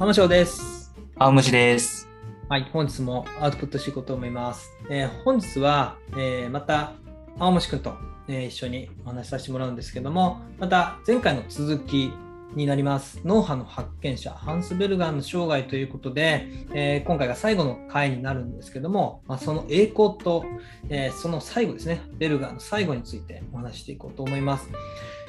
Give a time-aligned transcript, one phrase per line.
[0.00, 0.94] 浜翔です。
[1.18, 2.08] 青虫です。
[2.48, 4.72] はい、本日もアウトプットしていこうと思います。
[4.90, 6.94] えー本日は、えーまた
[7.38, 7.92] 青虫くんと、
[8.26, 12.14] えー一緒にお話しさせてもらうんですけども、また前回の続き
[12.54, 13.20] になります。
[13.26, 20.46] 脳波の発見者、ハンス・ベルガーの生涯ということで、えー今回が最後の回になるんですけども、まあ、その栄光と、
[20.88, 24.66] えーその最後ですね、ベルガーの最後についてお話ししていこうと思います。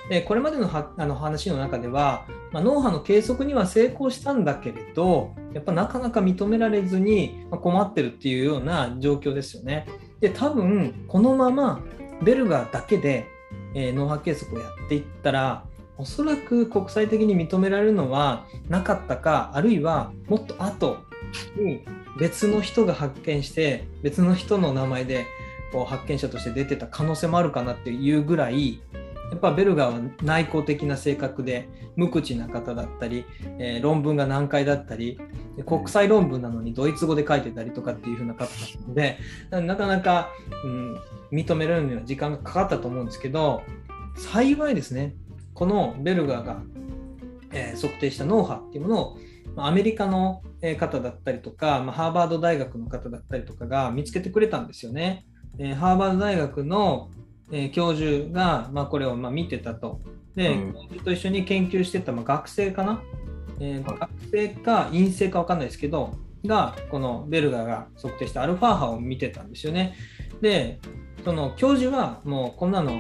[0.09, 9.87] えこれまでのはあの話の中では、まあ、脳波の計測には成功したんだけれど、やっぱなかなか認められずに困ってるっていうような状況ですよね。
[10.19, 11.81] で、多分このまま
[12.21, 13.27] ベルガーだけで、
[13.73, 15.65] え脳波計測をやっていったら、
[15.97, 20.97] おそらく国際的に認められるのはなかったか、あるいはもっと後
[21.57, 21.85] に
[22.19, 25.25] 別の人が発見して、別の人の名前で
[25.71, 28.81] こう発見者として出てた可能性もあるかなっていうぐらい、
[29.31, 33.25] やっぱベルガーは内向的な性格で無口な方だったり、
[33.57, 35.19] えー論文が難解だったり
[35.65, 39.17] 国際論文なのにドイツ語で書いてたりとかっていう風な方だったので
[39.49, 40.29] なかなか、
[40.63, 40.97] うん、
[41.31, 43.63] 認められるには時間がかかったと思うんですけど
[44.15, 45.15] 幸いですね
[45.53, 46.61] このベルガーが、
[47.51, 49.17] えー測定した脳波っていうものを
[49.55, 50.43] アメリカの
[50.77, 55.25] 方だったりとか、ま、ハーバード大学の方だったりとかが見つけてくれたんですよね。
[55.57, 57.09] えーハーバード大学の、
[57.51, 60.01] えー教授が、まあ、これをまあ見てたと。
[60.35, 63.01] で、うん教授と一緒に研究してた、まあ、学生かな、
[63.59, 66.13] えーはい学生か陰性か分かんないですけど、
[66.45, 69.95] が、このベルガーが測定したアルファ波を見てたんですよね。
[70.41, 70.79] で、
[71.23, 72.99] その教授はもうこんなの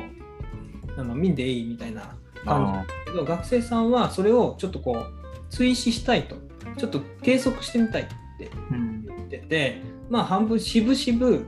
[0.97, 5.05] あの見んでいいみたいな感じなんですけど、学生さんはそれをちょっとこう
[5.49, 6.35] 追試したいと、
[6.77, 8.05] ちょっと計測してみたいっ
[8.37, 9.05] てうん。
[9.05, 11.47] 言ってて、まあ半分しぶしぶ、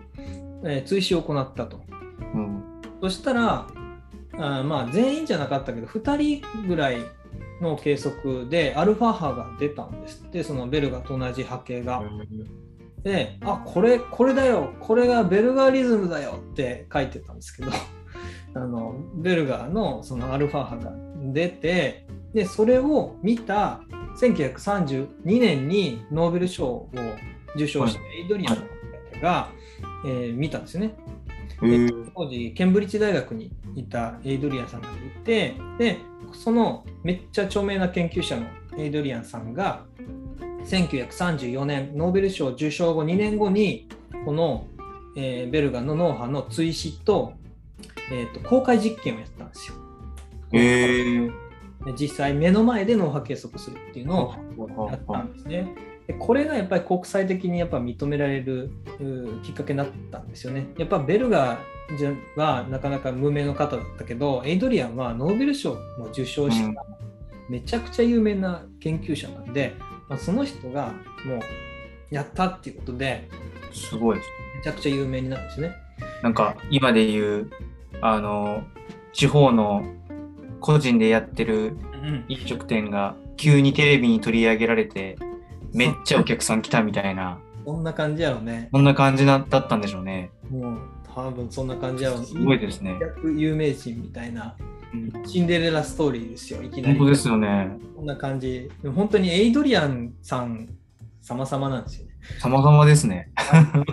[0.63, 1.82] えー追試を行ったと。
[3.03, 3.09] うん。
[3.09, 3.67] そしたら、
[4.35, 6.97] あーまあ全員じゃなかったけど、2人ぐらい
[7.61, 12.01] の計測でアルファ波が出たんですって、そのベルガと同じ波形が。
[13.03, 17.71] で、あ、これ、これだよ、これがベルガーリズムだよって書いてたんですけど、
[18.55, 20.93] あのベルガーのそのアルファ波が
[21.33, 23.81] 出て、で、それを見た
[24.19, 26.89] 1932年にノーベル賞を
[27.55, 29.49] 受賞したエイドリアンの方が、
[30.05, 30.95] えー見たんですよね。
[32.15, 35.97] 当時ケンブリッジ大学にいたエイドリアンさんがいてで
[36.33, 38.47] そのめっちゃ著名な研究者の
[38.77, 39.85] エイドリアンさんが
[40.65, 43.87] 1934年ノーベル賞受賞後2年後に
[44.25, 44.67] この、
[45.15, 47.33] えーベルガーの脳波の追試と,、
[48.11, 49.75] えーと公開実験をやったんですよ。
[50.53, 51.31] へえ。
[51.85, 55.75] で実際目の前で脳波計測するっていうのをやったんですね。
[56.07, 58.71] でこれがやっぱり国際的にやっぱ認められる
[59.43, 60.67] きっかけになったんですよね。
[60.77, 66.85] やっぱベルガーじゃはなかなか無名の方だったけど、エイドリアンはノーベル賞も受賞した
[67.49, 69.73] めちゃくちゃ有名な研究者なんで、
[70.09, 70.93] まあ、その人が
[71.25, 71.39] もう
[72.09, 73.29] やったっていうことで、
[73.71, 74.17] すごい。
[74.17, 74.23] め
[74.63, 75.73] ちゃくちゃ有名になるんですね。
[76.21, 77.49] なんか今で言う、
[78.01, 78.63] あの、
[79.13, 79.85] 地方の
[80.59, 85.17] 個人でやってるうん、飲食店が急にテレビに取り上げられて、
[85.73, 88.69] めっちゃお客さん来たみたいな、そんな感じやろね。
[88.71, 90.29] そんな感じなだったんでしょうね。
[90.49, 90.77] もう
[91.13, 92.97] 多分そんな感じやろすごいですね。
[92.99, 94.55] 逆有名人みたいな
[94.93, 96.97] うんシンデレラストーリーですよ、いきなり。
[96.97, 97.77] 本当ですよね。
[97.95, 98.69] こんな感じ。
[98.81, 100.69] でも本当にエイドリアンさん
[101.21, 102.13] 様々なんですよね。
[102.39, 103.31] 様々ですね。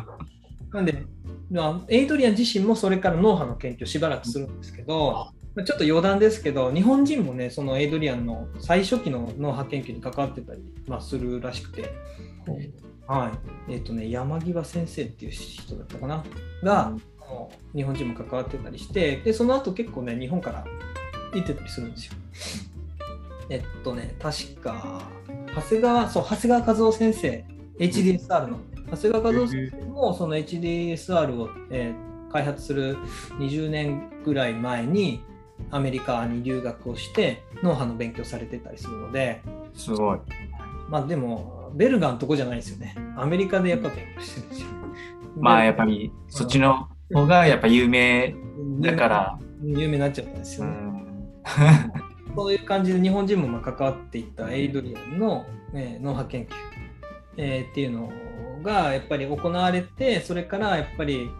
[0.73, 1.05] なんで、
[1.51, 11.93] まあエイドリアン自身もそれから脳波の研究をしばらくするんですけど、まあちょっと余談ですけど、日本人もね、そのエイドリアンの最初期の脳波研究に関わってたり、まあ、するらしくて、
[13.07, 13.33] は
[13.69, 13.73] い。
[13.73, 16.25] えっ、とね、山際先生っていう人だったかな、
[16.63, 20.65] が、あの日本人も関わってたりして、で、その後結構ね、日本から
[21.35, 22.15] 行ってたりするんですよ。
[23.49, 25.03] えっとね、確か、
[25.55, 27.45] 長谷川、そう、長谷川和夫先生、
[27.81, 28.61] HDSR の、
[28.93, 32.97] 長谷川和夫先生もその HDSR を、えー開発する
[33.39, 35.21] 20年ぐらい前に
[35.71, 39.43] アメリカに留学をして脳波の勉強されてたりするので、
[39.75, 40.19] すごい。
[40.89, 42.97] まあでも、ベルガーのとこじゃないですよね。
[43.17, 44.69] アメリカでやっぱ勉強してるんですよ。
[45.39, 48.35] まあやっぱりそっちの方がやっぱ有名
[48.81, 49.39] だから。
[49.63, 50.77] 有名になっちゃったんですうよね。
[50.77, 51.41] ん。
[52.35, 56.49] そういう感じで日本人もまあ関わっていったエイドリアンの、えー脳波研究、
[57.37, 58.11] えーっていうの
[58.63, 61.31] がやっぱり行われてそれからやっぱり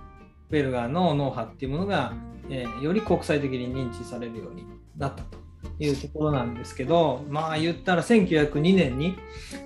[0.51, 2.13] ベルガーの脳波っていうものが、
[2.51, 4.65] えーより国際的に認知されるように
[4.97, 5.39] なったと
[5.79, 9.17] いうところなんですけどまあ言ったら1902年に、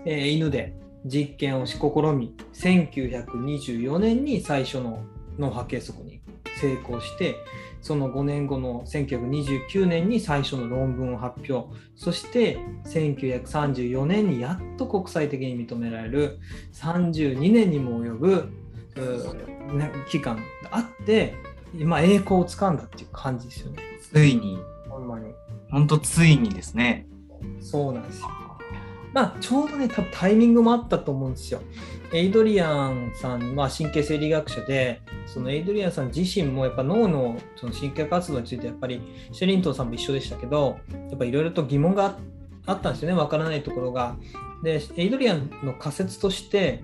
[0.05, 1.79] えー犬で実験を試
[2.15, 5.05] み1924年に最初の
[5.39, 6.23] 脳波計測に
[6.61, 7.37] 成功して
[7.83, 16.39] その5年後の1929年に最初の論文を発表そして1934年にやっと国際的に認められる
[16.73, 18.49] 32年にも及ぶ、
[20.09, 21.35] 期間があって
[21.79, 23.83] 今栄光をつかんだっていう感じですよね。
[24.01, 25.33] ついにほんまに。
[25.71, 27.07] 本当ついにですね。
[27.61, 28.29] そうなんですよ。
[29.13, 31.63] まあ、ちょうどね、多分タイミングもあったと思うんですよ。
[32.13, 39.01] エイドリアンさん、まあ、神経生理学者で、そのエイドリアンさん自身もやっぱ脳のその神経活動についてやっぱり
[39.31, 40.79] シェリントンさんも一緒でしたけど、
[41.11, 42.19] やっぱいろいろと疑問が
[42.67, 44.17] あったんですよね、わからないところが。
[44.65, 46.83] で、エイドリアンの仮説として、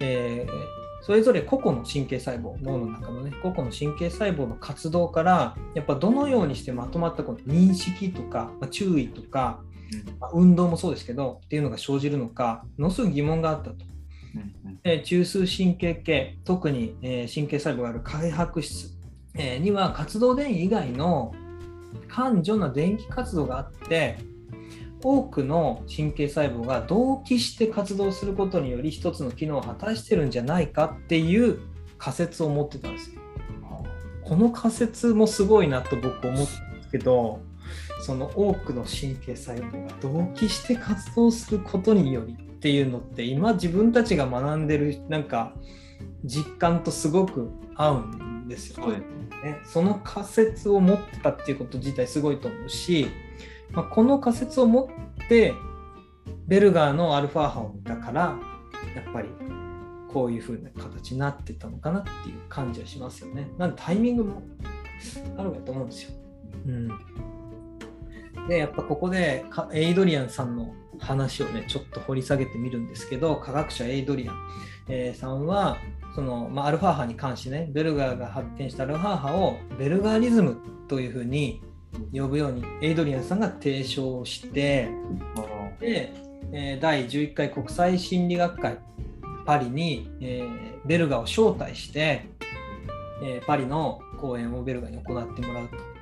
[0.00, 9.60] えーそれぞれ個々の神経細胞脳の中のね個々の神経細胞の活動からやっぱどのようにしてまとまったこの認識とか、まあ、注意とか、
[10.20, 13.76] まあ、運動もそうですけどっていうのが生じるのかものすごい疑問があったと。
[14.82, 18.96] で中枢神経系特に、えー、神経細胞がある開白質、
[19.34, 21.34] えー、には活動電位以外の
[22.08, 24.18] 感情な電気活動があって
[25.02, 31.60] 多くの神経細胞が同期して活動することにより一つの機能を果たしてるんじゃないかっていう
[31.98, 33.20] 仮説を持ってたんですよ。
[34.24, 37.40] この仮説もすごいなと僕思ったんですけど
[38.00, 45.52] その多くの神経細胞が同期して活動することによりっていうのって今自分たちが学んでるなんか
[46.24, 49.02] 実感とすごく合うんですよね。
[49.64, 53.08] その仮説を持ってたっていうこと自体すごいと思うし
[53.72, 55.54] まあ、この仮説を持って
[56.46, 58.38] ベルガーのアルファ波を見たから
[58.94, 59.28] やっぱり
[60.12, 63.50] こういう風な形になってたのかなっていう感じはしますよね。
[63.56, 64.42] なんでタイミングも
[65.38, 66.10] あるかと思うんですよ。
[66.66, 66.88] うん、
[68.48, 74.36] でやっぱここでエイドリアンさんの話をねちょっと掘り下げてみるんですけど科学者エイドリアン、
[74.88, 75.78] えー、さんは
[76.14, 80.58] その、まあ、アルファ波に関してねベルガーが発見したアルファ波をベルガーリズム
[80.88, 81.62] というふうに
[82.12, 84.88] 呼ぶようにエイドリアンさんが提唱して
[85.80, 86.12] で、
[86.52, 88.78] えー、第11回国際心理学会
[89.44, 92.26] パリに、えー、ベルガを招待して、
[93.22, 95.92] えー、パリの講演をベルガに行ってもらうと。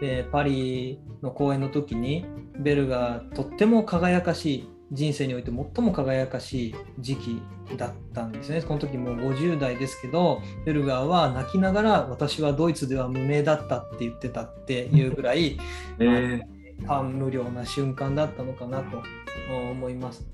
[0.00, 2.26] でパリの公演の時に
[2.58, 7.42] ベルガとっても輝かしい人生において最も輝かしい時期
[7.76, 8.62] だったんですね。
[8.62, 15.58] この時もう50代ですけど、ベルガーは泣きながら私はドイツでは無名だったって言ってたっていうぐらい、
[15.98, 19.02] えー、感無量な瞬間だったのかなと
[19.50, 20.26] 思います。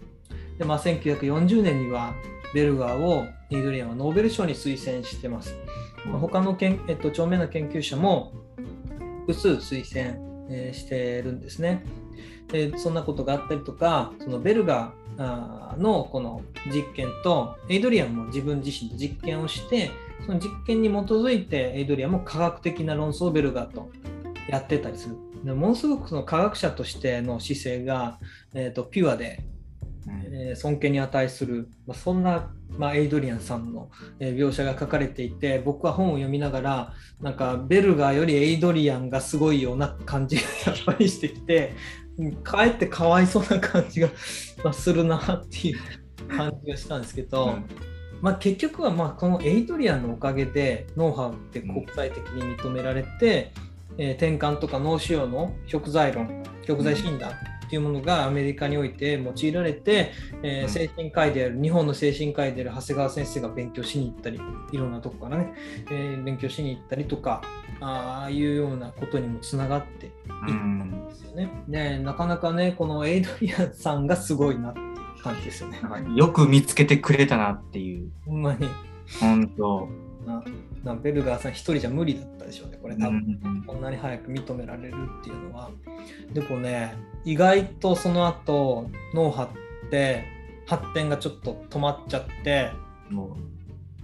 [0.58, 2.14] で、まあ、1940年には
[2.53, 5.56] ベルガーをニードリアンはノーベル賞に推薦してます。
[6.06, 8.32] まあ、他のけん、えっと、著名な研究者も
[9.26, 11.85] 複数推薦、えー、してるんですね。
[12.52, 19.91] でそんなことがあったりとかそのベルガーのこの実験とエイドリアンも自分自身で実験をして
[20.26, 23.91] その実験に基づいてエイドリアンも科学的な論争をベルガーと
[24.49, 25.17] やってたりする。
[25.44, 28.19] でものすごくその科学者としての姿勢が、
[28.53, 29.43] えーと、ピュアで、
[30.06, 36.93] えー、尊敬に値する、まあ、そんな、まあ、エイドリアンさんの、えー、描写が書かれていて僕は本を読みながら
[37.23, 41.73] なんかベルガーよりエイドリアンがすごいような感じがやっぱりしてきて
[42.43, 44.11] かえってかわいそうな感じが
[44.72, 45.78] するなっていう
[46.28, 47.64] 感じがしたんですけど、うん、
[48.20, 53.52] まあ、結局はまあこのエイドリアンのおかげでノウハウって国際的に認められて、
[53.96, 60.10] うん、えー、転換とか脳腫瘍の極材論極材診断っていうものがアメリカにおいて用いられて、
[60.43, 64.41] えー、精神科医である日本の精神科医である長谷川先生が勉強しに行ったり
[64.72, 65.53] いろんなとこからね、
[65.89, 67.43] えー、勉強しに行ったりとか
[67.81, 71.51] ああいうようなことにもつながっていったんですよね。
[71.67, 75.81] ねなかなかねこのエイドリアンさんがすごいなっていう感じですよね。
[76.15, 78.10] よく見つけてくれたなっていう。
[78.27, 78.69] ほんまに。
[79.19, 79.89] 本当。
[80.84, 85.70] なベルガーさん一人じゃ無理だったでしょうね、これ多分、こんなに早く認められるっていうのは。
[86.32, 86.94] でもね、
[87.25, 89.49] 意外とその後脳波っ
[89.91, 90.25] て
[90.67, 92.70] 発展がちょっと止まっちゃって、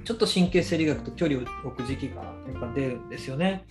[0.07, 3.67] ちょっと神経生理学と距離を置く時期がやっぱ出るんですよね。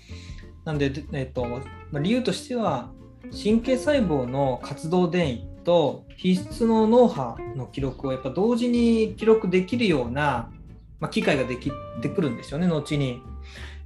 [0.64, 1.62] なんで、えっとま
[1.96, 2.92] あ、理由としては、
[3.32, 10.52] 神経細胞の活動電位と必須の脳波の記録をやっぱ同時に記録できるような
[11.00, 13.22] まあ、機会ができてくるんですよね、後に。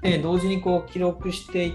[0.02, 1.74] で同時にこう記録していっ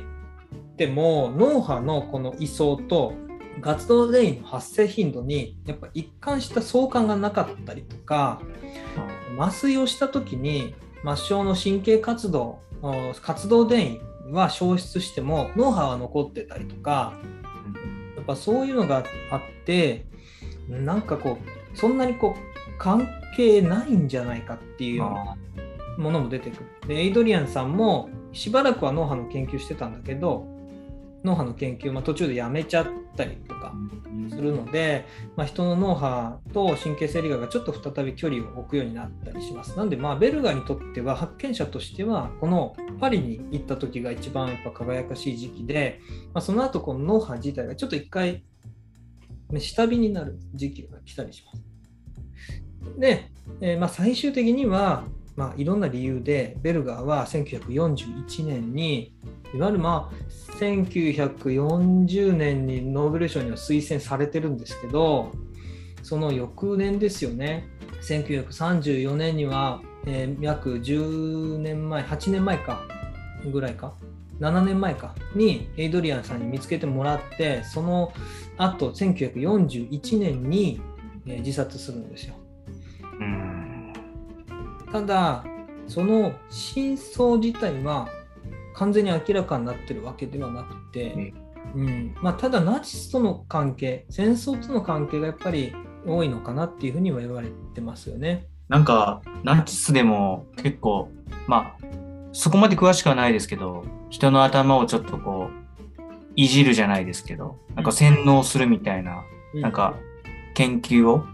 [0.76, 3.12] ても脳波のこの位相と
[3.60, 8.40] 活動電位の発生頻度にやっぱ一貫した相関がなかったりとか
[9.38, 12.60] 麻酔をした時に末梢の神経活動
[13.22, 14.00] 活動電位
[14.32, 17.14] は消失しても脳波は残ってたりとか
[18.16, 20.06] やっぱそういうのがあって
[20.68, 25.36] なんかこうそんなにこう関係ないんじゃないかっていうような
[25.98, 26.88] ものも出てくる。
[26.88, 30.46] でエイドリアンさんもしばらくは脳波の研究してたんだけど
[31.24, 33.74] 脳波の研究、まあ、途中でやめちゃったりとか
[34.30, 39.76] するので、まあ、人の脳波と神経生理学がちょっと再び距離を置くようになったりします。
[39.76, 46.00] なんで、まあ、ベルガーにとっては発見者としてはこのパリに行った時が一番やっぱ輝かしい時期で、
[46.32, 48.44] まあ、その後この脳波自体がちょっと一回
[49.58, 51.64] 下火になる時期が来たりします。
[52.98, 55.04] で、えー、まあ、最終的には、
[55.36, 59.12] まあ、いろんな理由でベルガーは1941年に
[59.52, 65.32] いわゆるまあ1940年にノーベル賞には推薦されてるんですけど
[66.02, 67.68] その翌年ですよね
[68.02, 72.82] 1934年には、えー、約10年前8年前か
[73.50, 73.94] ぐらいか
[74.40, 78.12] 7年前かにエイドリアンさんに見つけてもらってその
[78.58, 80.80] 後1941年に、
[81.26, 82.34] えー、自殺するんですよ。
[84.94, 85.44] ただ
[85.88, 88.08] その真相自体は
[88.74, 91.34] 完全に明らかになってるわけではなくて、
[91.74, 92.14] うん。
[92.22, 95.74] まあ、ただナチスとの関係戦争との関係がやっぱり
[96.06, 98.46] 多いのかなっていうふうには言われてますよね。
[98.68, 101.10] なんかナチスでも結構
[101.48, 101.86] まあ
[102.32, 106.02] そこまで詳しくはないですけど人の頭をちょっとこう
[106.36, 109.24] いじるじゃないですけどなんか洗脳するみたいな、
[109.54, 109.72] うん、なん。
[109.72, 109.96] か
[110.54, 111.24] 研究を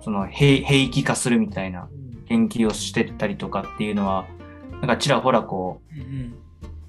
[0.00, 1.90] その兵器化するみたいな
[2.28, 4.26] 研究をしてたりとかっていうのは
[4.72, 6.34] なんかちらほらこう、うん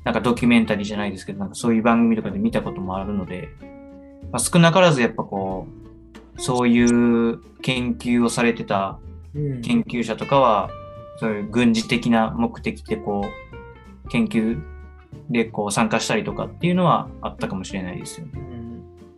[0.08, 3.50] なんかドキュメンタリーじゃないですけどなんかそういう番組とかで見たこともあるので、
[4.32, 5.68] まあ、少なからずやっぱこ
[6.38, 9.00] うそういう研究をされてた
[9.34, 10.70] 研究者とかは、
[11.16, 13.26] うん、そういう軍事的な目的でこ
[14.06, 14.62] う研究
[15.30, 18.32] でこう参加したりとかっていうのはあったかもしれないですよね。
[18.36, 18.67] うん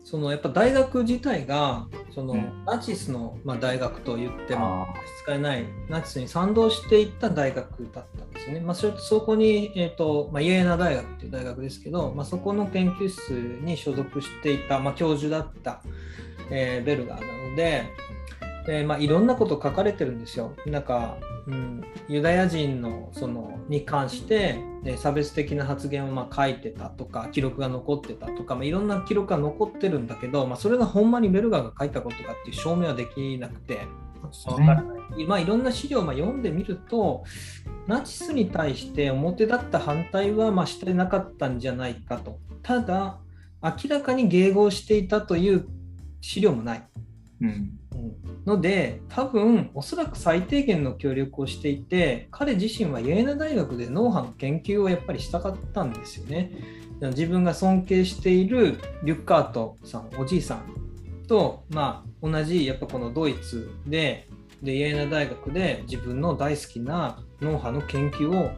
[0.09, 1.85] そのやっぱ大学自体が
[2.15, 2.33] その、
[2.65, 4.87] ナチスの、まあ、大学と言っても
[5.23, 8.59] 使えないナチスに賛同していった大学だったんですよね。
[8.61, 13.29] まあ、そそこに、えーとまあ、イエーナ大学っていう大学ですけど、まあ、そこの研究室
[13.61, 15.83] に所属していた、まあ、教授だった、
[16.49, 17.83] えー、ベルガーなので、
[18.67, 20.53] えーまあ、いろんなこと書かれてるんですよ。
[20.65, 21.17] なんか
[21.49, 33.87] うん、ユダヤ人のそのに関して、え差別的な発言をま書いてたとか記録が残ってたとか、まあ、いろんな記録が残ってるんだけど、まあ、それがほんまにベルガーが書いたことかっていう証明はできなくて
[34.45, 37.25] わからない、まあ、いろんな資料をま読んでみると
[37.87, 43.17] ナチスに対して表立った反対はましてなかったんじゃないかとただ
[43.61, 45.67] 明らかに迎合していたという
[46.21, 46.83] 資料もない。
[47.41, 47.79] うん
[48.45, 56.51] ので多分おそらく最低限の協力をしていて彼自身はイェーナ大学で脳波の研究をやっぱりしたかったんですよね。
[57.01, 60.63] 自分が尊敬しているリュッカートさんおじいさん
[61.27, 64.27] と、まあ、同じやっぱこのドイツで
[64.61, 68.51] でイェーナ大学で自分の大好きな脳波の研究をや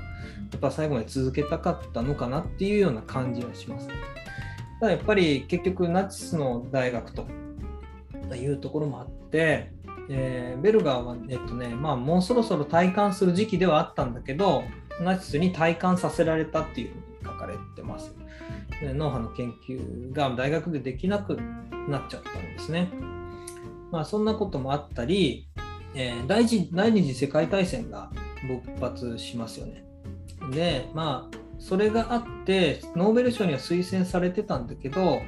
[0.58, 3.88] っぱ最後まで続けたかったのかなっていうような感じはします。
[4.80, 7.28] ただやっぱり結局ナチスの大学と
[8.36, 9.72] いうところもあって、
[10.10, 14.64] えー、ベルガーは、えっとねまあ、もうそろそろ体感する時期ではあったんだけど
[15.02, 18.16] ナチスに体感させられたっていうふうに書かれてます。
[18.82, 21.38] 脳波の研究が大学でできなく
[21.88, 22.90] なっちゃったんですね。
[23.92, 25.48] まあ、そんなこともあったり、
[25.94, 28.12] えー、第第二次世界大戦が
[28.48, 29.86] 勃発しますよね。
[30.52, 35.22] で、まあ、それがあって、ノーベル賞には推薦されてたんだけど、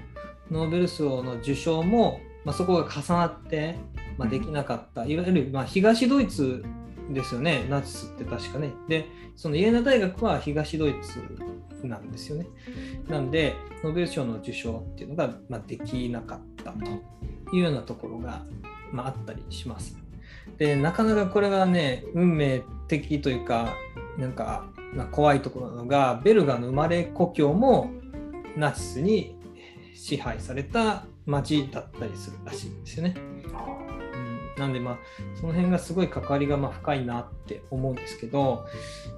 [0.50, 3.76] ノーベル賞の受賞もまあ、そこが重なって、
[4.18, 6.64] まあ、できなかった、いわゆる、まあ、東ドイツ
[7.10, 8.74] ですよね、ナチスって確かね。
[8.88, 11.20] で、そのイエナ大学は東ドイツ
[11.88, 12.48] なんですよね。
[13.10, 16.92] なんで、ノーベル賞の受賞っていうのが、まあ、できなかったと
[17.56, 18.44] いうようなところが、
[18.92, 19.98] まあ、あったりします。
[20.58, 23.76] で、なかなかこれがね、運命的というか、
[24.18, 27.92] なんか、まあ、怖いところなのが、ベルガの生まれ故郷も
[28.56, 29.36] ナチスに
[29.94, 33.16] 支配された町だったりするらしいんですよね。
[33.18, 34.98] うん、なんでまあ
[35.36, 38.66] その辺がすごい関わりがま深いなって思うんですけど、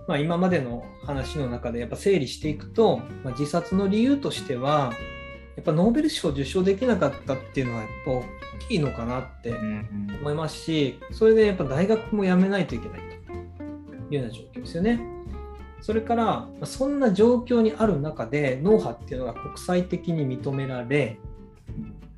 [0.08, 4.94] まあ、今までの話の中でやっぱ整理していくと、まあ、自殺の理由としては
[5.56, 8.24] やっぱノーベル賞を受賞できなかったっていうのはやっぱ大
[8.68, 9.56] きいのかなって
[10.22, 15.00] 思いますしそれでやっぱ大学も辞めないといけないというような状況ですよね。
[15.82, 21.20] それからそんな状況にある中で脳波っていうのが国際的に認められ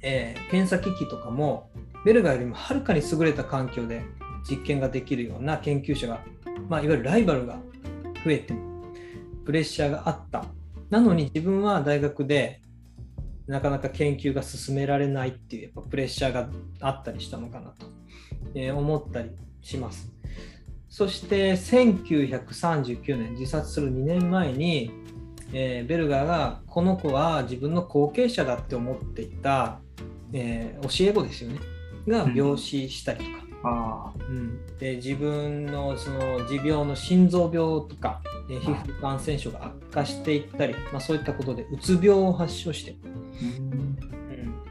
[0.01, 1.69] えー、検査機器とかも
[2.05, 4.03] ベルガーよりもはるかに優れた環境で
[4.49, 6.21] 実験ができるような研究者が、
[6.69, 7.59] まあ、いわゆるライバルが
[8.23, 8.53] 増えて
[9.45, 10.45] プレッシャーがあった
[10.89, 12.61] なのに自分は大学で
[13.47, 16.49] なかなか研究が進められないっていうやっぱプレッシャーが
[16.81, 17.87] あったりしたのかなと、
[18.55, 20.11] えー、思ったりします。
[20.89, 24.91] そして1939年自殺する2年前に、
[25.53, 29.79] えーベルガーがこの子は自分の後継者だって思っていた、
[30.33, 31.59] えー教え子ですよね。
[32.07, 34.65] が病死したりとか、あうん。
[34.77, 37.55] で自分のその持病の心臓病
[37.87, 43.97] とか、えー皮膚感染症が悪化していったり、まあ、そういったことでうつ病を発症して、うん。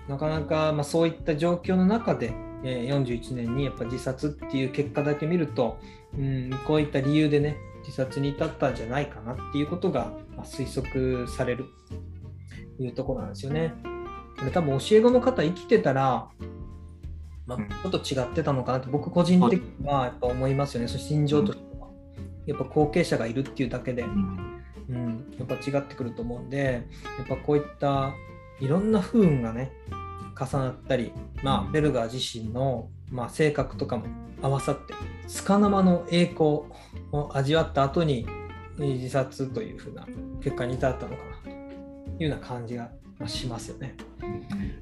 [0.08, 2.32] なかなか、まあ、そういった状況の中で、
[2.64, 5.78] えー41年にやっぱ自殺っていう結果だけ見ると、
[6.16, 11.64] うん、こういった理由でね自殺に至ったんじゃないかなっていうことが、まあ、推測される
[12.76, 13.74] というところなんですよね。
[14.44, 16.28] で多分教え子の方生きてたら、
[17.46, 21.88] まあうん、ちょっと違ってたのかなって僕個人的にはやっぱ思いますよね、その心情としては。
[22.44, 24.62] やっぱ後継者がいるっていうだけで、うん。
[24.88, 26.86] うん、やっぱ違ってくると思うんで、
[27.18, 28.14] やっぱこういった
[28.60, 29.72] いろんな不運がね、
[30.38, 31.12] 重なったり、
[31.42, 34.04] まあ、ベルガー自身の、まあ、性格とかも
[34.42, 34.94] 合わさって、
[35.44, 36.44] 束の間の栄光
[37.12, 38.45] を味わった後に、えー
[38.78, 40.06] 自殺というふうな
[40.42, 41.48] 結果に至ったのかなと
[42.22, 43.94] いうような感じがまあしますよね。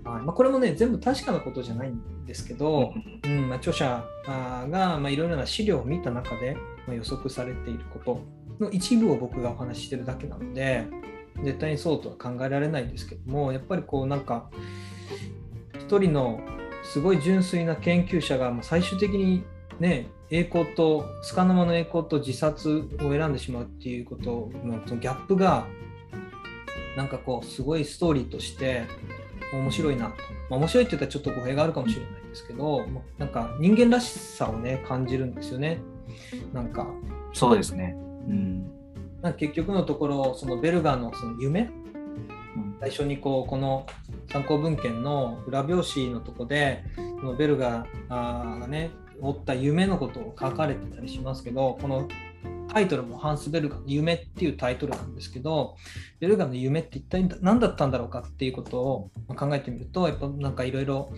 [0.05, 2.93] はいまあ、これもね、全部確かなことじゃないんですけど、
[3.25, 8.21] うんまあ、著者がまあいろいろな資料を見た中で、まあ、予測されていること
[8.65, 10.87] の一部を僕がお話ししてるだけなので
[11.43, 14.49] 絶対にそうとは考えられないんですけどもやっぱりこうなんか
[15.79, 16.41] 一人の
[16.85, 19.45] すごい純粋な研究者がまあ最終的に
[19.81, 25.67] ね栄光と束の間の栄光と自殺を選んでしまうっていうことのそのギャップが
[26.97, 28.85] なんかこうすごいストーリーとして
[29.53, 30.13] 面白いなと、
[30.51, 35.81] まあ、面白いって言ったらちょっと語弊があるかもしれないですけど、まあなんか人間らしさをね感じるんですよね。
[36.53, 36.87] なんか。
[37.33, 37.95] そうですね。
[38.29, 38.63] うん。
[39.23, 41.71] なんか結局のところそのベルガーのその夢。
[42.57, 42.77] うん。
[42.81, 43.87] 最初にこうこの
[44.31, 48.91] 参考文献の裏表紙のとこでそのベルガーがね
[49.21, 52.09] 追った夢のことを書かれてたりしますけどこの
[52.69, 55.77] タイトルもハンス・ベルガーの夢っていうタイトルなんですけど
[56.19, 61.13] ベルガーの夢って一体何だったんだろうかっていうことを考えてみるとやっぱなんかいろいろ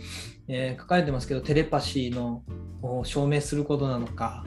[0.48, 2.42] えー書かれてますけどテレパシーの
[2.82, 4.44] を証明することなのか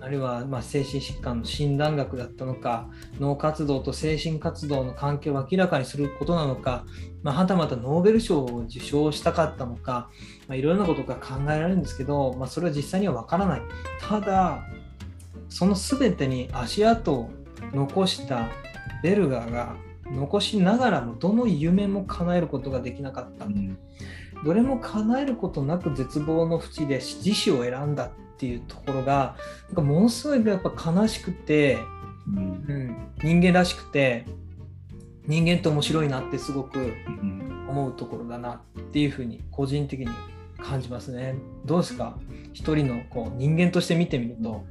[0.00, 6.84] あるいはまあ精神疾患の診断学だったのか脳活動と精神活動の関係を明らかにすることなのか、
[7.22, 10.10] まあ、はたまたノーベル賞を受賞したかったのか、
[10.48, 13.62] まあ、いろいろなことが考えられるんですけど、まあ、それは実際には分からない。
[14.00, 14.62] ただ
[15.48, 17.30] その全てに足跡を
[17.72, 18.48] 残した
[19.02, 19.76] ベルガーが
[20.06, 23.46] 残しながらもどの夢も叶えることができなかった。
[23.46, 23.78] うん。
[24.44, 29.36] どれも叶えることなく絶望の淵で自死を選んだっていうところが
[29.68, 31.78] なんかものすごいやっぱ悲しくて、
[32.26, 32.38] うん。
[32.38, 34.26] うん、人間らしくて
[35.26, 37.44] 人間って面白いなってすごくうん。
[37.74, 40.08] 思うところだなっていうふうに個人的に
[40.64, 41.34] 感じますね。
[41.64, 42.16] どうですか？
[42.52, 44.64] 一人のこう人間として見てみると。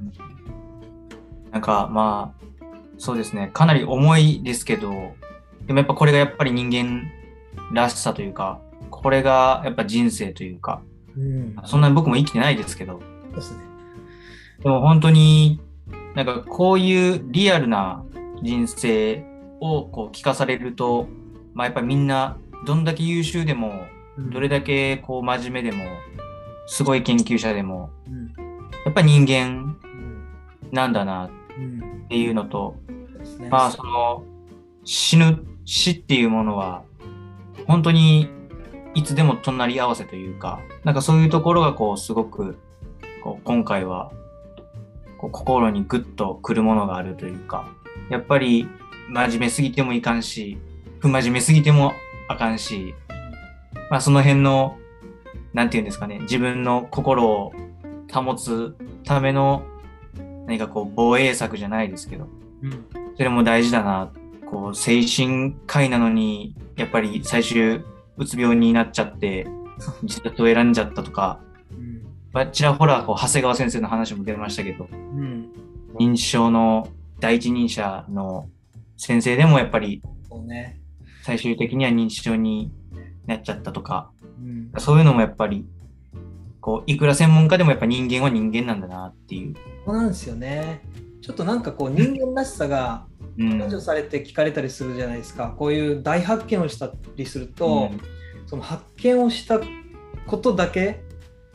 [1.52, 2.44] なんかまあ、
[2.98, 4.90] そうですね、かなり重いですけど、
[5.66, 7.10] でもやっぱこれがやっぱり人間
[7.72, 10.82] らしさというか、これがやっぱ人生というか、
[11.16, 13.00] うん、そんなに僕も生きてないですけど、
[13.34, 13.60] ですね。
[14.62, 15.60] でも本当に
[16.16, 18.02] なんかこういうリアルな
[18.42, 19.24] 人生
[19.60, 21.06] をこう聞かされると、
[21.54, 23.86] まあやっぱりみんなどんだけ優秀でも、
[24.18, 25.84] どれだけこう真面目でも、
[26.66, 28.32] すごい研究者でも、うん。
[28.84, 30.16] やっぱり人間うん
[30.72, 32.76] なんだなっうんていうのと、
[33.50, 34.24] まあその
[34.84, 36.82] 死ぬ死っていうものは
[37.66, 38.28] 本当に
[38.94, 42.58] いつでも隣り合わせというかなんかそういうところがこうすごく
[43.22, 44.12] こう今回は
[45.18, 47.66] こう心にグッとくるものがあるというか
[48.10, 48.68] やっぱり
[49.08, 50.58] 真面目すぎてもいかんし
[51.00, 51.92] 不真面目すぎても
[52.28, 52.94] あかんし
[53.90, 54.78] まあその辺の
[55.52, 57.52] なんていうんですかね自分の心を
[58.12, 59.62] 保つための
[60.46, 62.28] 何かこう防衛策じゃないですけど
[62.64, 62.86] うん。
[63.16, 64.10] それも大事だな。
[64.50, 67.84] こう、精神科医なのに、やっぱり最終、
[68.16, 69.46] うつ病になっちゃって、
[70.02, 72.02] 自殺を選んじゃったとか、うん。
[72.32, 75.50] まあちらほら、こう、長谷川先生の話も出ましたけど、うん。
[75.98, 76.88] 認知症の
[77.20, 78.48] 第一人者の
[78.96, 80.02] 先生でもやっぱり
[81.22, 82.72] 最終的には認知症に
[83.26, 84.10] なっちゃったとか、
[84.40, 85.66] うんそういうのもやっぱり、
[86.60, 89.54] こう、いくら専門家でもやっぱ人間は人間なんだなっていう。
[89.84, 90.80] そうなんですよね。
[91.20, 93.06] ちょっとなんかこう人間らしさが
[93.38, 93.58] うん。
[93.58, 95.54] 解除されて聞かれたりするじゃないですか。
[95.56, 97.90] こういう大発見をしたりすると、
[98.46, 99.60] その発見をした
[100.26, 101.02] ことだけ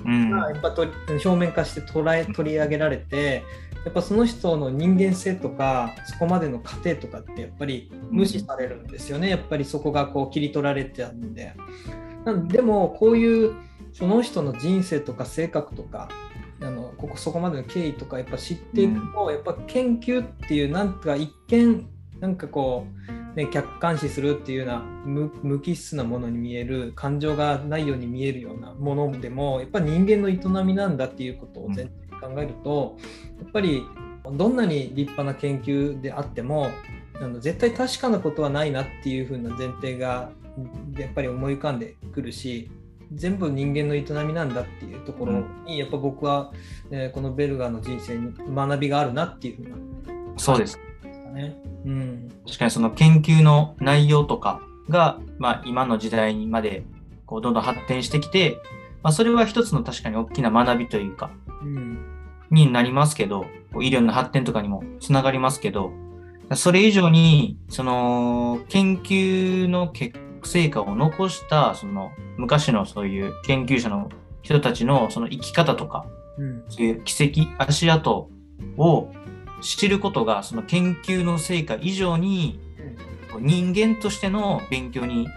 [0.06, 0.32] うん。
[0.32, 3.44] がやっぱと表面化して捉え取り上げられて、
[3.86, 9.30] やっぱその人の人間性とかそこまでの過程とかってやっぱり無視されるんですよね。
[9.30, 11.54] やっぱりそこがこう切り取られてあるんで。
[12.26, 13.56] なんでもこういう
[13.94, 16.10] その人の人生とか性格とか
[16.62, 21.88] あのここそこまでの経緯とかやっぱ知っていくと、やっぱ研究っていうなんか一見
[22.20, 22.86] なんかこ
[23.34, 32.98] う、ね、客観視するっていうような無無機質なものに見える感情がないように見えるようなものでもやっぱ人間の営みなんだっていうことを前提に考えると、
[33.42, 33.84] やっぱり
[34.32, 36.70] どんなに立派な研究であっても
[37.22, 40.32] あの絶対確かなことはないなっていう風な前提が
[40.98, 42.70] やっぱり思い浮かんでくるし
[43.14, 46.52] 全部人間の営みなんだっていうところにやっぱ僕は、
[46.92, 49.78] えーこのベルガーの人生に学びがあるなっていう風な
[50.38, 50.80] そうです。
[51.34, 51.56] ね。
[51.86, 52.32] うん。
[52.46, 56.84] 確かにその研究の内容とかが、まあ、今の時代にまで
[57.26, 58.58] こうどんどん発展してきて、
[59.04, 61.49] まあ、それは一つの確かに大きな学びというか、うん。
[62.52, 63.46] になりますけど、
[63.76, 65.92] 医療の発展とかにもつながりますけど、
[66.56, 74.10] それ以上に、その、研究の結成果を残した、その、昔のそういう研究者の
[74.42, 76.06] 人たちのその生き方とか、
[76.38, 76.64] うん。
[76.70, 78.30] そういう奇跡、足跡
[78.78, 79.12] を
[79.62, 82.60] 知ることが、その研究の成果以上に、
[83.40, 85.28] 人間としての勉強に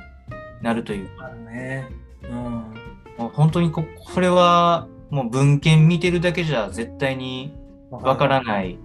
[0.62, 1.88] なるというか、ね。
[2.22, 3.28] うん。
[3.34, 7.54] 本当にここれはもう文献見てるだけじゃ絶対に
[7.90, 8.78] わからない。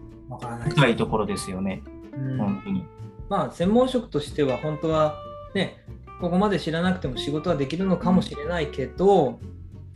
[0.70, 1.82] 深いところですよね、
[2.14, 2.38] うん。
[2.38, 2.86] 本当に。
[3.30, 5.16] まあ専門職としては本当は
[5.56, 5.86] ね
[6.20, 9.40] ここまで知らなくても仕事はできるのかもしれないけど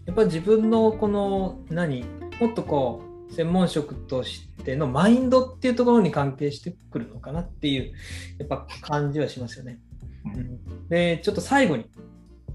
[0.05, 2.05] やっぱり自分のこの何？
[2.39, 7.91] もっとこう専門職としてのマインドっていうところに関係してくるのかなっていう
[8.39, 9.79] やっぱ感じはしますよね。
[10.25, 10.87] うん。
[10.87, 11.87] でちょっと最後に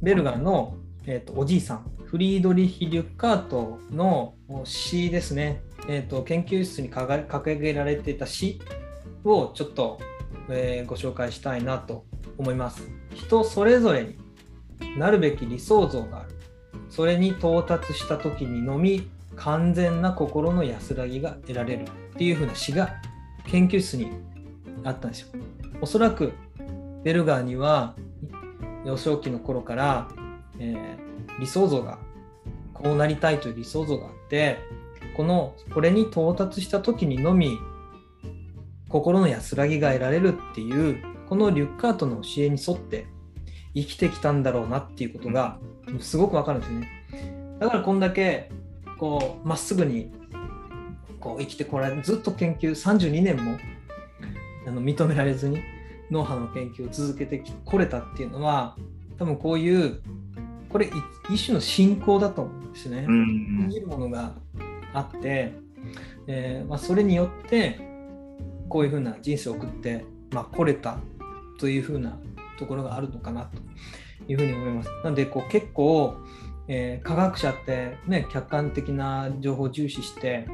[0.01, 8.61] ベルガーの、えー、とおじいさんフリードリヒ・リュッカートの詩ですね、えー、と研究室に掲げられていた詩
[9.25, 9.99] をちょっと、
[10.49, 12.05] えーご紹介したいなと
[12.39, 12.89] 思います。
[13.13, 14.17] 人それぞれに
[14.99, 16.31] なるべき理想像がある。
[16.89, 22.95] それに到達した時にのみ完全な心の安らぎが得られるっていう風な詩が
[23.47, 24.11] 研究室に
[24.85, 25.29] あったんですよ。
[25.81, 26.33] おそらく
[27.03, 27.97] ベルガーには
[28.85, 30.09] 幼少期の頃から、
[30.61, 31.06] えー
[31.39, 31.99] 理想像が
[32.75, 34.59] こうなりたいという理想像があって
[35.17, 37.59] このこれに到達した時にのみ
[38.89, 43.07] 心の安らぎが得られるっていうこのリュッカートの教えに沿って
[43.75, 45.59] 生きてきたんだろうなっていうことが
[46.01, 47.59] すごくわかるんですね。
[47.59, 48.51] だからこんだけ
[48.99, 50.13] こうまっすぐに
[51.21, 53.59] こう生きてこられずっと研究32年も
[54.67, 55.61] あの認められずに
[56.11, 58.77] 脳波の研究を続けてこれたっていうのは
[59.19, 60.01] 多分こういう
[60.77, 60.91] これい
[61.31, 63.07] 一種の信仰だと思うんですね。
[63.09, 63.27] うん
[63.63, 64.35] 信じるものが
[64.93, 65.55] あって、
[66.27, 67.81] えーまあ、それによって
[68.69, 70.99] こういうふうな人生を送って、まあ、来れた
[71.59, 72.19] というふうな
[72.59, 73.63] ところがあるのかなと
[74.31, 74.91] いうふうに思います。
[75.03, 76.19] なのでこう結構、
[76.69, 80.47] えー科学者って、ね、客観的な情報を重視して、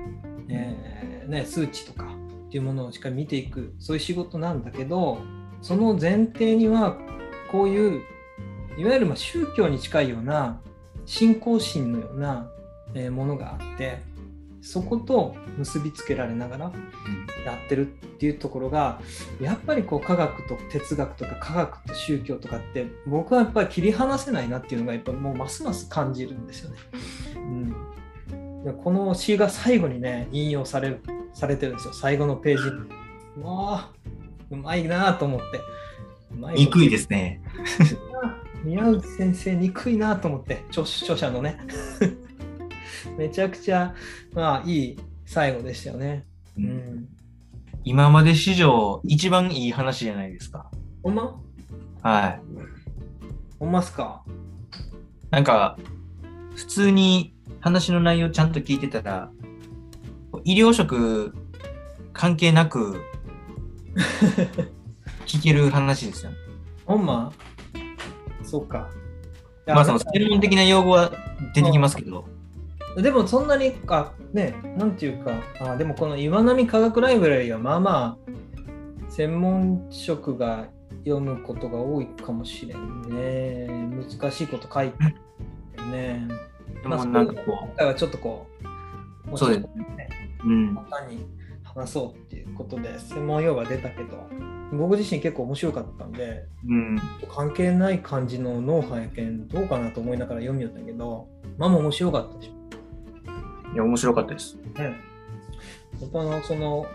[0.48, 2.14] えーね、数値とか
[2.46, 5.18] っていうものをしっかり見ていくそういう仕事なんだけど
[5.62, 6.96] その前提には
[7.50, 8.02] こういう
[8.76, 10.61] いわゆるまあ宗教に近いような
[11.06, 12.50] 信仰心のような
[12.94, 14.00] えーものがあって
[14.62, 16.72] そこと結びつけられながら
[17.44, 19.00] やってるっていうところが
[19.40, 26.76] やっぱりこう科学と哲学とか科学と宗教とかって僕はやっぱり切り離せないなっていうのがやっぱもうますます感じるんですよね。
[27.35, 31.00] うん、でこの詩が最後にね引用される
[31.35, 32.70] されてるんですよ最後のページに。
[33.38, 33.90] うわあ
[34.50, 35.44] うまいなと思って。
[36.32, 37.40] うま憎いですね。
[38.64, 41.59] 宮内先生憎いなと思って著著者のね
[43.18, 43.94] めちゃくちゃ
[44.35, 46.25] まあいい最後でしたよね。
[46.59, 47.09] うん。
[47.85, 50.70] 今まで史上一番いい話じゃないですか。
[51.03, 51.35] ほんま？
[52.03, 52.40] はい。
[53.59, 54.22] ほんますか？
[55.31, 55.79] なんか、
[56.55, 59.31] 普通に話の内容ちゃんと聞いてたら、
[60.44, 61.35] 医療職
[62.12, 63.01] 関係なく
[65.27, 66.37] 聞ける話ですよね。
[66.85, 67.33] ほんま？
[68.52, 68.90] そっか。
[69.66, 71.10] まあその専門的な用語は
[71.54, 72.26] 出てきますけど、
[72.98, 80.66] でもそんなにかねなんていうかあでもこの岩波科学ライブラリーはまあまあ専門職が
[81.06, 83.68] 読むことが多いかもしれんね。
[84.20, 84.98] 難しいこと書いて
[85.78, 86.28] るね。
[86.82, 88.46] でもなんかこ今回はちょっとこ
[89.24, 90.10] うもそうですね。
[90.44, 91.26] う、うん、簡単に
[91.74, 94.28] 話そうっていうことで専門用語が出たけど
[94.72, 102.62] 僕自身結構面白かったんでうん、関係ない感じの脳波やけんどうかなと思いながら読みよったけどまあまあ面白かったでしょ
[103.74, 104.54] いや、面白かったです。
[104.54, 104.96] ね。
[106.00, 106.87] やっぱあのその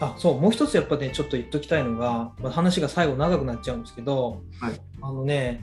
[0.00, 5.60] あそうもう一つやっぱねちょっと言っときたいのが、まあ、話が最後長くなっちゃうんですけど、はいあのね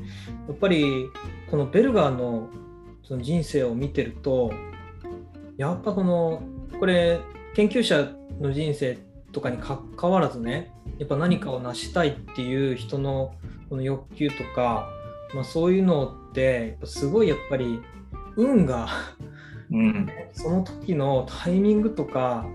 [0.50, 1.10] やっぱり
[1.50, 2.50] このベルガーの
[3.04, 4.52] その人生を見てると
[5.58, 6.42] やっぱこの
[6.78, 7.22] これ
[7.56, 8.98] 研究者の人生
[9.32, 13.36] とかにかかわらずねやっぱ何かを成したいっていう人の
[13.70, 14.90] この欲求とか、
[15.34, 17.82] まあ、そういうのってすごいやっぱり
[18.36, 18.88] 運が
[19.72, 20.10] うん。
[20.34, 22.46] その時のタイミングとか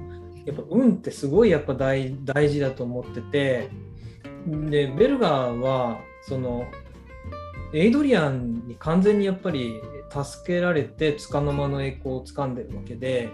[0.45, 3.71] やっぱ運ってすごいやっぱ大大事だと思ってて
[4.47, 6.67] でベルガーはその
[7.73, 13.31] エイドリアンに完全にやっぱり助けられて束の間の栄光をつかんでるわけで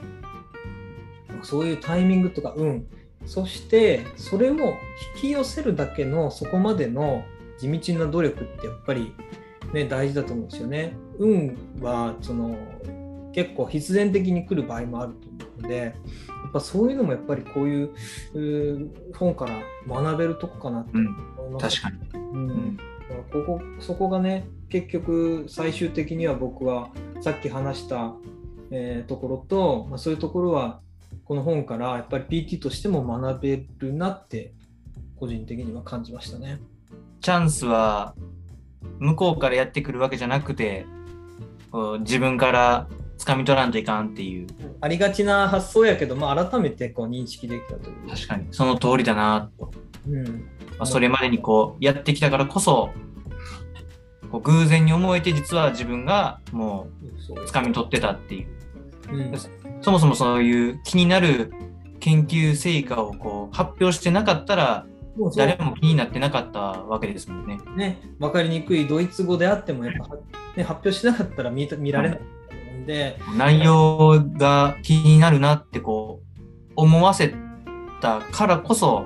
[1.43, 2.87] そういうタイミングとか運
[3.27, 7.25] そしてそれを引き寄せるだけのそこまでの
[7.59, 9.15] 地道な努力ってやっぱり、
[9.73, 10.97] ね、大事だと思うんですよね。
[11.19, 12.57] 運はその
[13.33, 15.91] 結構必然的に来る場合もあると思うのでや
[16.49, 21.07] っぱそういうのもやっぱりこういう本から学べるとこかなってうん。
[21.39, 21.81] 思います。
[21.83, 22.21] 確かに。
[22.21, 22.77] ううんん。
[22.77, 22.89] だか
[23.39, 26.89] らここそこがね結局最終的には僕は
[27.21, 28.15] さっき話した、
[28.71, 30.81] えーところと、まあ、そういうところは
[31.31, 34.53] この本からやっぱり PT としても学べるなって
[35.15, 36.61] 個人的には感じましたね。
[37.21, 38.17] チャンスは
[38.99, 40.87] 向こうからやってくるわけじゃなくて、
[42.01, 42.89] 自分から
[43.19, 44.49] 掴み取らんといかんっていう、
[44.81, 48.09] ありがちな発想やけど、まあ、改めてこう認識できたという。
[48.09, 49.71] 確かにその通りだなと。
[50.09, 50.33] うんま
[50.81, 52.91] あ、それまでにこうやってきたからこそ、
[54.33, 56.89] こう偶然に思えて実は自分がも
[57.29, 58.49] う掴み取ってたっていう。
[59.13, 61.53] うんそもそもそういう気になる
[62.01, 64.87] 研究成果をこう発表してなかったら
[65.37, 67.59] 誰も気になってなかったわけですもんね。
[67.77, 70.17] ね、分かりにくいドイツ語であってもやっぱ、
[70.57, 72.21] ね、発表しなかったら見た見られない
[72.79, 76.41] んで、内容が気になるなってこう
[76.77, 77.35] 思わせ
[78.01, 79.05] たからこそ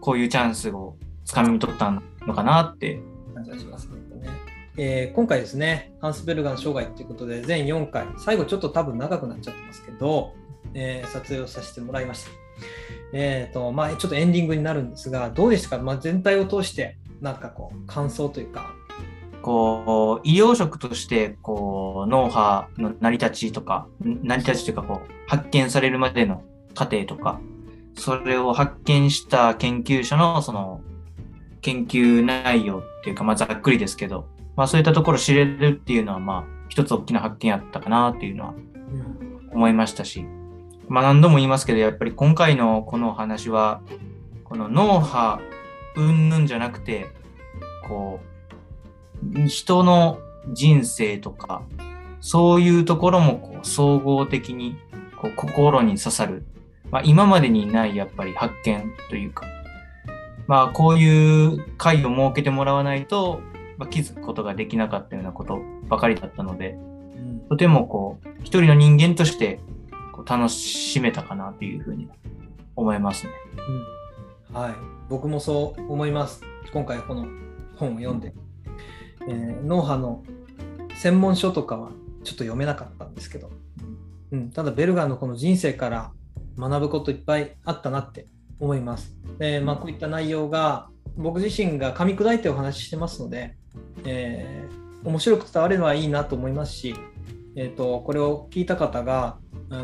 [0.00, 3.00] こういうチャンスを掴み取ったのかなって。
[3.34, 3.96] 感じがしますね。
[4.78, 10.34] えー今回ですね、ハンスベルガーの生涯ということで、全4回、最後ちょっと多分長くなっちゃってますけど、
[10.74, 12.30] えー撮影をさせてもらいました。
[13.12, 18.74] えーとまあ、ちょっとエンディングになるんですが、どうでしたか、まあ、全体を通して、なんかこう、感想というか、
[19.40, 26.42] こう医療職としてこう脳波の成り立ちとか成り立ちというかこう発見されるまでの
[26.74, 27.40] 過程とか
[27.96, 30.80] それを発見した研究者のその
[31.60, 38.54] 研究内容っていうか、まあ、ざっくりですけど、まあ、そういったところ知れるっていうのはまあ一つ大きな発見やったかなっていうのは
[39.52, 40.24] 思いましたし、
[40.88, 43.82] まあ、何度も言いますけどやっぱり今回のこのお話は
[44.44, 45.40] この脳波
[45.96, 47.06] 云々じゃなくて
[47.86, 48.20] こ
[49.34, 50.18] う人の
[50.52, 51.62] 人生とか
[52.20, 54.76] そういうところもこう総合的に
[55.20, 56.44] こう心に刺さる、
[56.90, 59.46] まあ、今までにないやっぱり発見というか、
[60.46, 63.40] まあ、こういう会を設けてもらわないと、
[63.78, 67.40] まあ、気づくことができなかったようなことばかりだったので、うん。
[67.48, 69.60] とてもこう、一人の人間として
[70.12, 72.08] こう楽しめたかなというふうに
[72.74, 73.32] 思いますね。
[74.50, 74.54] うん。
[74.54, 74.74] はい、
[75.08, 76.42] 僕もそう思います。
[76.72, 77.26] 今回この
[77.76, 78.32] 本を読んで、
[79.28, 80.22] えー脳波の
[80.94, 81.90] 専門書とかは
[82.24, 83.50] ちょっと読めなかったんですけど、
[84.32, 86.12] うん、ただベルガーのこの人生から
[86.58, 88.26] 学ぶこといっぱいあったなって
[88.58, 89.14] 思います。
[89.38, 93.56] でまあ、こういった内容が僕自身が噛み砕いてお話ししてますので、
[94.04, 96.96] えー面白く伝わればいいなと思いますし、
[97.54, 99.38] えー、とこれを聞いた方が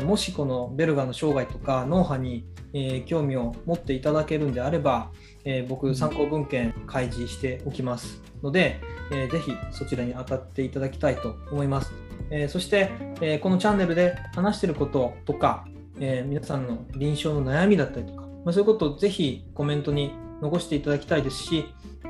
[0.05, 5.11] もしこのベルガの生涯とか脳波に、えー興味を持っていただけるんであれば、
[5.45, 8.79] えー僕参考文献開示しておきますので、
[9.11, 11.93] えーぜひそちらに当たっていただきたいと思います。
[12.29, 15.65] えーそして、えーこのチャンネルで話してることとか、
[15.99, 20.11] え皆さんの臨床の悩みだったりとか、ま、そういうことをぜひコメントに
[20.43, 21.65] 残していただきたいですし、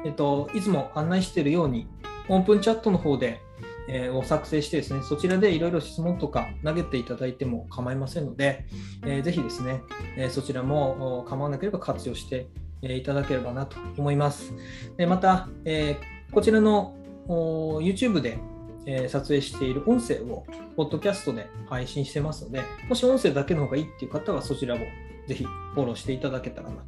[0.06, 1.88] えっと、いつも案内しているように
[2.28, 3.40] オープンチャットの方で、
[3.88, 8.66] えーを作成してですね、そちらでいろいろ質問とか投げていただいても構いませんので、
[9.06, 9.82] えーぜひですね、
[10.18, 12.48] えーそちらも構わなければ活用して、
[12.82, 14.54] えいただければなと思います。
[14.98, 16.96] でまた、えーこちらの
[17.28, 18.40] お YouTube で、
[18.88, 24.80] え撮影している音声を、ポッドキャストで配信してますので、もし音声だけの方がいいっていう方は、そちらを
[25.28, 26.84] ぜひフォローしていただけたらなと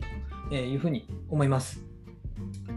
[0.51, 1.79] いうふうに思います。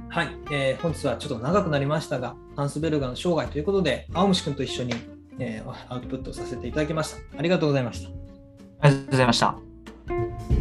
[0.09, 4.95] はい、えー本日はちょっと長くなりましたが、ハンスベルガーの生涯ということで、青虫君と一緒に、
[5.39, 7.39] えーアウトプットさせていただきました。
[7.39, 8.11] ありがとうございました。
[8.81, 10.58] ありがとうございました。